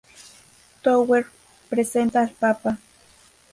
[0.81, 1.27] Tower
[1.69, 2.79] presenta al Papa.